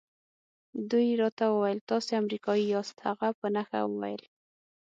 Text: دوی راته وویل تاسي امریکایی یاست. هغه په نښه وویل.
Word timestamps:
دوی 0.89 1.07
راته 1.21 1.43
وویل 1.49 1.79
تاسي 1.89 2.11
امریکایی 2.21 2.71
یاست. 2.73 2.97
هغه 3.07 3.27
په 3.39 3.47
نښه 3.55 3.79
وویل. 3.85 4.23